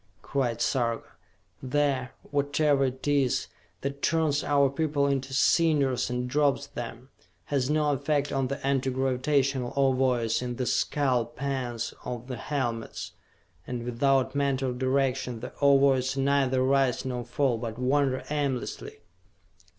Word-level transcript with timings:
cried 0.23 0.61
Sarka. 0.61 1.07
"The 1.61 2.09
whatever 2.31 2.85
it 2.85 3.07
is 3.07 3.45
that 3.81 4.01
turns 4.01 4.43
our 4.43 4.67
people 4.67 5.05
into 5.05 5.31
cinders 5.31 6.09
and 6.09 6.27
drops 6.27 6.65
them, 6.65 7.09
has 7.53 7.69
no 7.69 7.91
effect 7.91 8.31
on 8.31 8.47
the 8.47 8.65
Anti 8.65 8.89
Gravitational 8.89 9.73
Ovoids 9.77 10.41
in 10.41 10.55
the 10.55 10.65
skull 10.65 11.25
pans 11.27 11.93
of 12.03 12.25
the 12.25 12.37
helmets, 12.37 13.11
and 13.67 13.83
without 13.83 14.33
mental 14.33 14.73
direction, 14.73 15.39
the 15.39 15.53
Ovoids 15.61 16.17
neither 16.17 16.63
rise 16.63 17.05
nor 17.05 17.23
fall 17.23 17.59
but 17.59 17.77
wander 17.77 18.23
aimlessly! 18.31 19.01